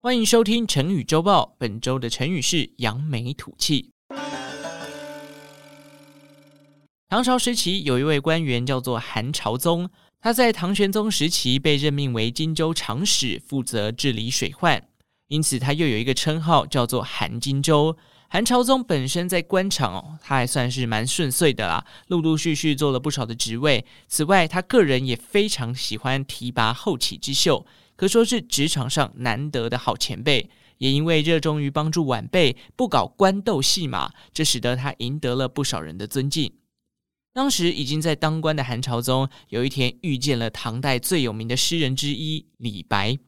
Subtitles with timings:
[0.00, 1.56] 欢迎收听成语周报。
[1.58, 3.90] 本周的成语是扬眉吐气。
[7.08, 9.90] 唐朝时期有一位官员叫做韩朝宗，
[10.20, 14.80] 他在唐玄宗时期被任命为荆州长史，负责治理水患，
[15.26, 17.96] 因此他又有一个称号叫做韩荆州。
[18.28, 23.84] 韩朝宗本身在官场哦，他还算是蛮顺遂的啦，陆陆续续做了不少的职位。
[24.06, 27.66] 此外，他个人也非常喜欢提拔后起之秀，
[27.98, 30.48] 可说是职场上难得的好前辈。
[30.78, 36.52] 也因为热衷于帮助晚辈，不搞官斗戏码，这使得他赢得了不少人的尊敬。
[37.32, 43.18] 当时已经在当官的韩朝宗，有一天遇见了唐代最有名的诗人之一李白。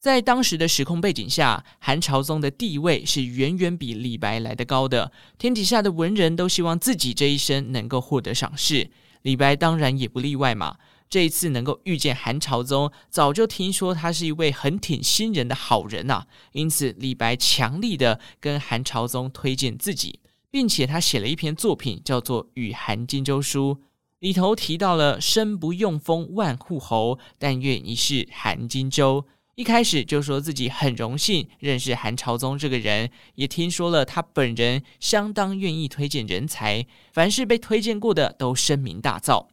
[0.00, 5.12] 在当时的时空背景下，韩朝宗的地位是远远比李白来得高的。
[5.38, 8.90] 天底下的文人都希望自己这一生能够获得赏识，
[9.22, 10.78] 李白当然也不例外嘛。
[11.10, 23.78] 这一次能够遇见韩朝宗，早就听说他是一位很挺新人的好人呐、啊，因此李白强力的跟韩朝宗推荐自己，并且他写了一篇作品叫做《与韩荆州书》，
[24.18, 29.24] 里头提到了“生不用封万户侯，但愿一试韩荆州”。
[29.56, 39.48] 一开始就说自己很荣幸认识韩朝宗这个人，也听说了他本人相当愿意推荐人才，凡是被推荐过的都声名大噪。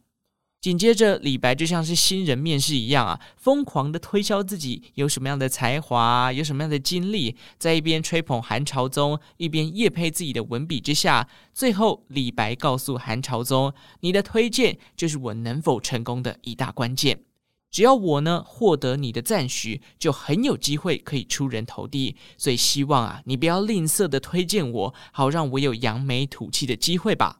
[0.66, 17.20] 紧接着，李白就像是新人面试一样啊，疯狂的推销自己有什么样的才华，有什么样的经历，在一边吹捧韩朝宗，一边夜配自己的文笔之下，最后李白告诉韩朝宗：“你的推荐就是我能否成功的一大关键。”
[17.70, 22.16] 只要我呢获得你的赞许，就很有机会可以出人头地。
[22.36, 27.38] 所以希望啊，你不要吝啬的推荐我，好让我有扬眉吐气的机会吧。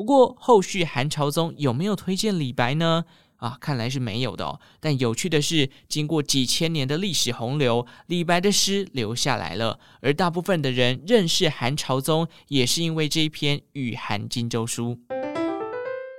[0.00, 3.04] 不过后续韩朝宗有没有推荐李白呢？
[3.36, 4.58] 啊，看来是没有的哦。
[4.80, 9.78] 但有趣的是，经过几千年的历史洪流，李白的诗留下来了。
[10.00, 14.96] 而大部分的人认识韩朝宗，也是因为这一篇《与韩荆州书》。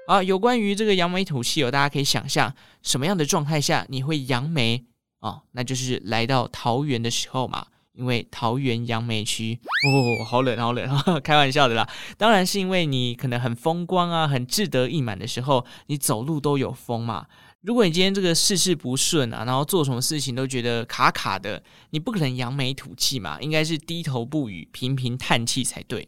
[0.06, 2.54] 啊，有关于这个扬眉吐气哦，大家可以想象
[2.84, 4.86] 什么样的状态下你会扬眉
[5.22, 10.90] 哦，那就是来到桃园的时候嘛，因为桃园杨梅区哦，好冷好冷，
[11.22, 11.88] 开玩笑的啦。
[12.18, 17.28] 当然是因为你可能很风光啊，很志得意满的时候，你走路都有风嘛。
[17.62, 26.08] 如果你今天这个事事不顺啊，然后做什么事情都觉得卡卡的，你不可能扬眉吐气嘛，应该是低头不语，频频叹气才对。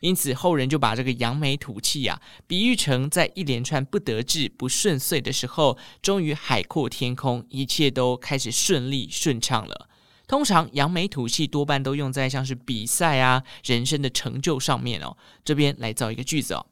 [0.00, 9.88] 因此，后人就把这个扬眉吐气啊，比喻成在一连串不得志、不顺遂的时候，终于海阔天空，一切都开始顺利顺畅了。
[10.32, 15.14] 通常，扬眉吐气多半都用在像是比赛啊、人生的成就上面哦。
[15.44, 16.64] 这边来造一个句子哦：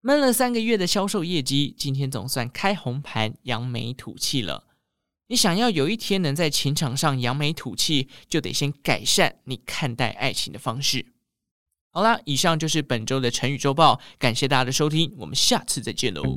[0.00, 4.64] 闷了三个月的销售业绩，今天总算开红盘，扬眉吐气了。
[5.28, 11.06] 你想要有一天能在情场上扬眉吐气，就得先改善你看待爱情的方式。
[11.92, 16.36] 好啦，以上就是本周的成语周报，感谢大家的收听，我们下次再见喽。